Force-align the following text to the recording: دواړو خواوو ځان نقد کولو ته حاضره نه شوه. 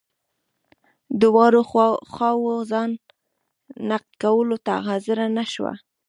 دواړو 1.21 1.61
خواوو 2.11 2.53
ځان 2.71 2.89
نقد 3.89 4.11
کولو 4.23 4.57
ته 4.65 4.73
حاضره 4.85 5.25
نه 5.37 5.45
شوه. 5.53 5.73